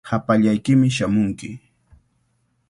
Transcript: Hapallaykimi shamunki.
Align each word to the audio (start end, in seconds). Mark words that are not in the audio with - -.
Hapallaykimi 0.09 0.89
shamunki. 0.95 1.49